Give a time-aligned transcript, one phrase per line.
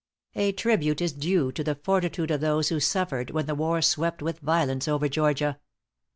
[0.33, 4.23] A tribute is due to the fortitude of those who suffered when the war swept
[4.23, 5.59] with violence over Georgia.